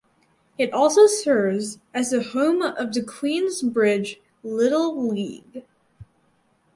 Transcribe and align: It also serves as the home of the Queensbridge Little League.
It 0.57 0.73
also 0.73 1.05
serves 1.05 1.77
as 1.93 2.09
the 2.09 2.23
home 2.23 2.63
of 2.63 2.91
the 2.91 3.01
Queensbridge 3.01 4.17
Little 4.41 5.07
League. 5.09 5.63